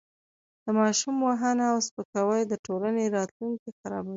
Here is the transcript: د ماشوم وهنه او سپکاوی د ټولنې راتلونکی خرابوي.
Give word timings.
د 0.63 0.65
ماشوم 0.79 1.15
وهنه 1.27 1.63
او 1.71 1.77
سپکاوی 1.87 2.41
د 2.47 2.53
ټولنې 2.65 3.05
راتلونکی 3.17 3.69
خرابوي. 3.79 4.09